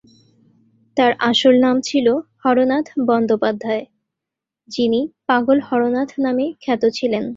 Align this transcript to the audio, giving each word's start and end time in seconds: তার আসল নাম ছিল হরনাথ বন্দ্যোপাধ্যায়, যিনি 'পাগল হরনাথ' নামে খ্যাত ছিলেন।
তার 0.97 1.11
আসল 1.19 1.53
নাম 1.59 1.77
ছিল 1.81 2.07
হরনাথ 2.43 2.87
বন্দ্যোপাধ্যায়, 3.07 3.83
যিনি 4.69 5.01
'পাগল 5.25 5.57
হরনাথ' 5.59 6.15
নামে 6.19 6.45
খ্যাত 6.61 6.83
ছিলেন। 6.93 7.25